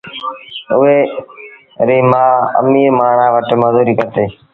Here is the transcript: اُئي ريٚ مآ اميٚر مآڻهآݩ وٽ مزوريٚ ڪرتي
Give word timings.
اُئي 0.75 0.97
ريٚ 1.87 2.03
مآ 2.11 2.23
اميٚر 2.59 2.91
مآڻهآݩ 2.97 3.33
وٽ 3.35 3.49
مزوريٚ 3.61 3.97
ڪرتي 3.99 4.23